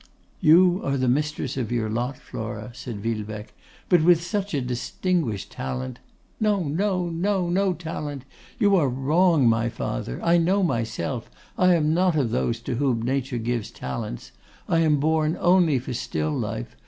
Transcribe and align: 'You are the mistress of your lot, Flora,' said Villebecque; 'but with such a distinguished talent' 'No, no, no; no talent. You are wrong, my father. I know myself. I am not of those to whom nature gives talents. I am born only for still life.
'You 0.39 0.81
are 0.83 0.97
the 0.97 1.07
mistress 1.07 1.57
of 1.57 1.71
your 1.71 1.87
lot, 1.87 2.17
Flora,' 2.17 2.71
said 2.73 3.03
Villebecque; 3.03 3.53
'but 3.87 4.01
with 4.01 4.23
such 4.23 4.55
a 4.55 4.59
distinguished 4.59 5.51
talent' 5.51 5.99
'No, 6.39 6.63
no, 6.63 7.11
no; 7.11 7.51
no 7.51 7.73
talent. 7.75 8.23
You 8.57 8.75
are 8.77 8.89
wrong, 8.89 9.47
my 9.47 9.69
father. 9.69 10.19
I 10.23 10.39
know 10.39 10.63
myself. 10.63 11.29
I 11.55 11.75
am 11.75 11.93
not 11.93 12.15
of 12.15 12.31
those 12.31 12.59
to 12.61 12.77
whom 12.77 13.03
nature 13.03 13.37
gives 13.37 13.69
talents. 13.69 14.31
I 14.67 14.79
am 14.79 14.99
born 14.99 15.37
only 15.39 15.77
for 15.77 15.93
still 15.93 16.35
life. 16.35 16.75